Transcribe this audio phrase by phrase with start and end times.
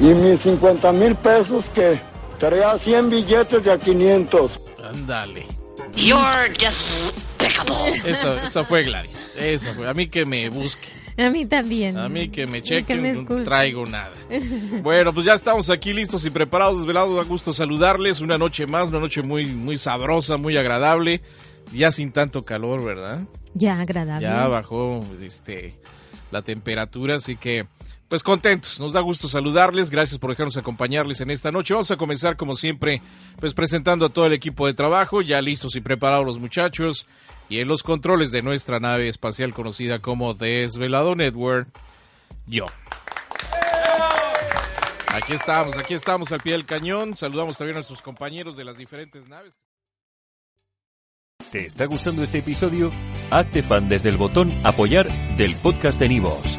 [0.00, 2.00] Y mis 50 mil pesos que
[2.38, 4.60] traía 100 billetes de a 500.
[4.84, 5.46] Ándale.
[5.94, 7.88] You're despicable.
[7.88, 9.34] Esa, esa fue Gladys.
[9.36, 9.88] Esa fue.
[9.88, 10.88] A mí que me busque.
[11.18, 11.96] A mí también.
[11.96, 14.12] A mí que me Que chequen, me no traigo nada.
[14.82, 17.16] Bueno, pues ya estamos aquí listos y preparados, desvelados.
[17.16, 18.20] Da gusto saludarles.
[18.20, 21.22] Una noche más, una noche muy, muy sabrosa, muy agradable.
[21.72, 23.22] Ya sin tanto calor, ¿verdad?
[23.54, 24.26] Ya, agradable.
[24.26, 25.74] Ya bajó este,
[26.30, 27.66] la temperatura, así que
[28.08, 28.78] pues contentos.
[28.80, 29.90] Nos da gusto saludarles.
[29.90, 31.74] Gracias por dejarnos acompañarles en esta noche.
[31.74, 33.02] Vamos a comenzar como siempre,
[33.40, 37.06] pues presentando a todo el equipo de trabajo, ya listos y preparados los muchachos
[37.48, 41.68] y en los controles de nuestra nave espacial conocida como Desvelado Network,
[42.46, 42.66] yo.
[45.08, 47.16] Aquí estamos, aquí estamos al pie del cañón.
[47.16, 49.58] Saludamos también a nuestros compañeros de las diferentes naves.
[51.50, 52.90] ¿Te está gustando este episodio?
[53.30, 56.58] Hazte fan desde el botón Apoyar del podcast de Nivos.